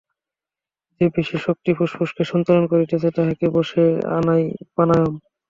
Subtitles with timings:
[1.01, 3.83] যে পেশী-শক্তি ফুসফুসকে সঞ্চালন করিতেছে, তাহাকে বশে
[4.17, 4.43] আনাই
[4.73, 5.13] প্রাণায়াম।